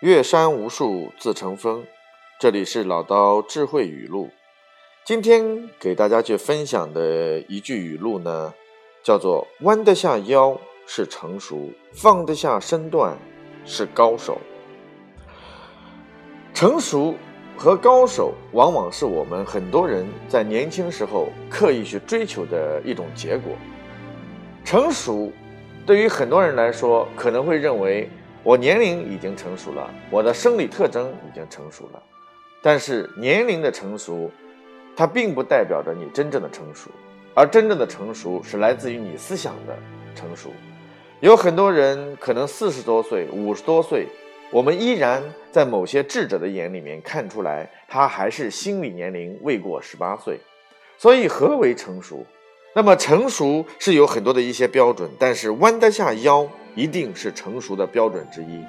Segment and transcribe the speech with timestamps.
[0.00, 1.82] 岳山无数自成峰。
[2.38, 4.28] 这里是老刀智慧语录。
[5.06, 8.52] 今天给大家去分享的一句语录呢，
[9.02, 13.16] 叫做“弯得下腰是成熟，放得下身段
[13.64, 14.38] 是高手”。
[16.52, 17.14] 成熟
[17.56, 23.56] 和高手，往往是我们很多人在年轻时候刻意去追求的一种结果。
[24.62, 25.32] 成熟，
[25.86, 28.10] 对于很多人来说，可能会认为。
[28.46, 32.00] 我年龄已经成熟了，我的生理特征已经成熟了，
[32.62, 34.30] 但是年龄的成熟，
[34.94, 36.88] 它并不代表着你真正的成熟，
[37.34, 39.76] 而真正的成熟是来自于你思想的
[40.14, 40.52] 成熟。
[41.18, 44.06] 有很多人可能四十多岁、五十多岁，
[44.52, 45.20] 我们依然
[45.50, 50.38] 在某些智者的眼里面看出来，他还是心理年龄未过十八岁。
[50.96, 52.24] 所以，何为成熟？
[52.76, 56.48] 那么，成熟是有很多的一些标准，但是弯得下腰。
[56.76, 58.62] 一定是成熟的标准之一，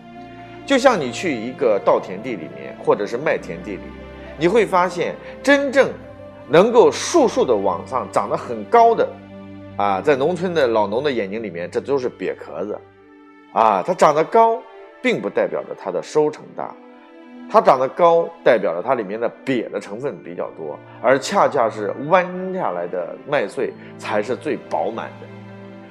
[0.65, 3.81] 就像你去一个稻田地里面，或者是麦田地里，
[4.39, 5.91] 你会发现真正
[6.47, 9.07] 能够树树的往上长得很高的，
[9.75, 12.79] 啊，在农村的老农的眼睛里面，这都是瘪壳子，
[13.51, 14.63] 啊，它长得高，
[15.01, 16.73] 并不代表着它的收成大，
[17.51, 25.27] 它长得高代表着它里面的瘪的成分比较多，而恰恰是弯下来的麦穗才是最饱满的，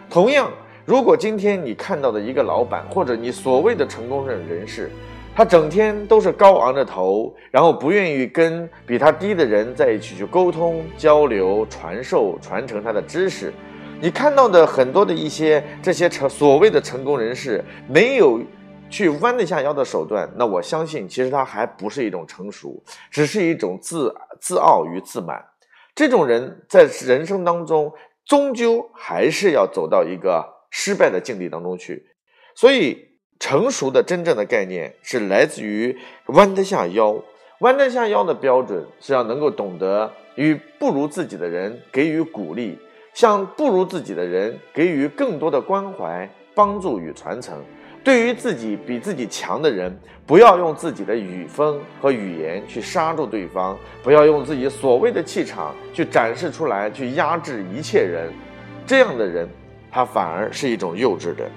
[0.09, 0.51] 同样。
[0.87, 4.89] 如果今天你看到的一个老板，或者你所谓的成功人人士，
[5.35, 13.53] 他整天都是高昂着头，然后不愿意跟比他低的人在一起去沟通、交流、传授、传承他的知识，
[14.01, 18.41] 你看到的很多的一些这些成所谓的成功人士，没有
[18.89, 25.45] 去弯得下腰的手段，那我相信其实他还不是一种成熟，只是一种自自傲与自满。
[25.97, 27.93] 这种人在人生当中，
[28.25, 30.55] 终究还是要走到一个。
[30.79, 32.05] 失败的境地当中去，
[32.55, 32.99] 所以
[33.41, 35.97] 成熟的真正的概念是来自于
[36.27, 37.19] 弯得下腰。
[37.61, 42.79] 弯得下腰的标准是要能够懂得与不如自己的人给予鼓励，
[43.15, 47.65] 向不如自己的人给予更多的关怀、帮助与传承。
[48.05, 58.31] 对于自己比自己强的人，不要用自己的语风和语言去杀住对方，不要用自己所谓的气场去展示出来，去压制一切人。
[58.87, 59.49] 这样的人。
[59.97, 61.51] 他反而是一种幼稚的，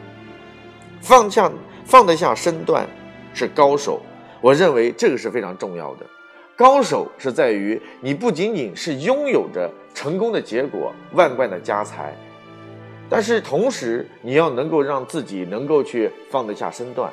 [1.01, 1.51] 放下
[1.83, 2.87] 放得下身段
[3.33, 3.99] 是高手。
[4.39, 6.05] 我认为这个是非常重要的。
[6.55, 12.15] 高手是在于你不仅仅是拥有着成功的结果、万贯的家财，
[13.09, 17.11] 但是同时你要能够让自己能够去放得下身段。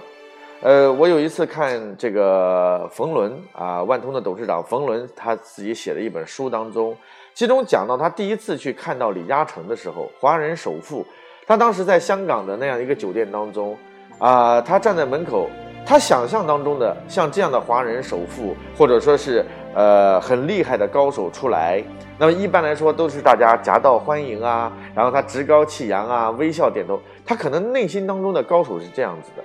[0.63, 6.97] 呃，我有一次看这个冯仑啊，万通的董事长冯仑他自己写的一本书当中。
[7.37, 11.07] 其中讲到他第一次去看到李嘉诚的时候，华人首富，
[11.47, 13.77] 他当时在香港的那样一个酒店当中，
[14.19, 15.51] 啊，他站在门口，
[15.85, 19.45] 他想象当中的像这样的华人首富，或者说是
[19.75, 21.85] 呃很厉害的高手出来，
[22.17, 29.45] 那么一般来说都是大家夹道欢迎啊，然后他趾高气扬啊，微笑点头，他可能内心当中的高手是这样子的，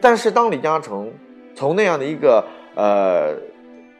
[0.00, 1.12] 但是当李嘉诚
[1.56, 2.44] 从那样的一个
[2.76, 3.34] 呃。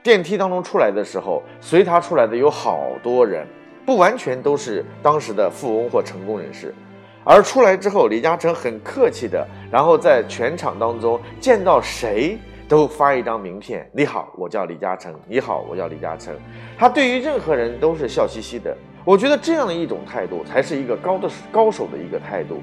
[0.02, 3.46] 电梯当中出来的时候，随他出来的有好多人，
[3.86, 6.74] 不完全都是当时的富翁或成功人士。
[7.22, 12.36] 而出来之后，李嘉诚很客气的，然后在全场当中见到谁
[12.68, 15.14] 都发一张名片：“你好，我叫李嘉诚。
[15.28, 16.34] ”“你好，我叫李嘉诚。”
[16.76, 18.76] 他对于任何人都是笑嘻嘻的。
[19.04, 22.60] 我觉得这样的一种态度，才是一个高的高手的一个态度。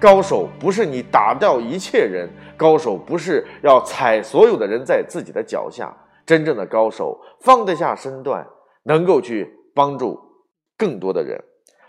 [0.00, 5.94] 高手不是你打掉一切人，高手不是要踩所有的人在自己的脚下。
[6.30, 8.46] 真正的高手放得下身段，
[8.84, 10.16] 能够去帮助
[10.78, 11.42] 更多的人。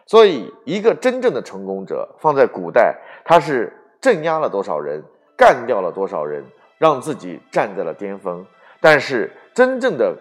[0.07, 4.99] 所以，一个真正的成功者，放在古代，他是镇压了多少人，
[5.37, 6.43] 干掉了多少人，
[6.79, 8.43] 让自己站在了巅峰。
[8.79, 10.17] 但是，真正的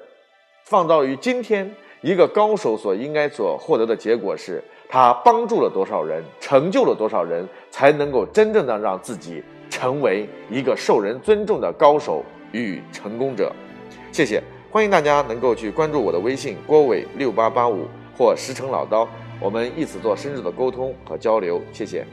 [0.67, 12.23] 放到于今天，一个高手所应该所获得的结果是，他帮助了多少人，成就了多少人，才能够真正的让自己成为一个受人尊重的高手
[12.53, 13.51] 与成功者。
[14.13, 19.09] 谢谢，欢迎大家能够去关注我的微信郭伟六八八五或石城老刀，
[19.41, 21.61] 我们一起做深入的沟通和交流。
[21.73, 22.05] 谢谢。